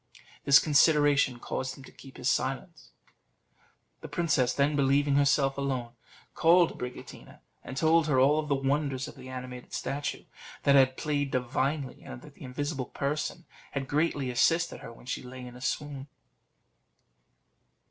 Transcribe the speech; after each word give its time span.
This 0.45 0.57
consideration 0.57 1.37
caused 1.37 1.77
him 1.77 1.83
to 1.83 1.91
keep 1.91 2.17
silence. 2.25 2.89
The 3.99 4.07
princess, 4.07 4.51
then, 4.51 4.75
believing 4.75 5.13
herself 5.15 5.59
alone, 5.59 5.91
called 6.33 6.75
Abricotina 6.75 7.41
and 7.63 7.77
told 7.77 8.07
her 8.07 8.19
all 8.19 8.41
the 8.41 8.55
wonders 8.55 9.07
of 9.07 9.13
the 9.15 9.29
animated 9.29 9.73
statue; 9.73 10.23
that 10.63 10.75
it 10.75 10.79
had 10.79 10.97
played 10.97 11.29
divinely, 11.29 12.01
and 12.01 12.19
that 12.23 12.33
the 12.33 12.41
invisible 12.41 12.85
person 12.87 13.45
had 13.73 13.87
greatly 13.87 14.31
assisted 14.31 14.79
her 14.79 14.91
when 14.91 15.05
she 15.05 15.21
lay 15.21 15.45
in 15.45 15.55
a 15.55 15.61
swoon. 15.61 16.07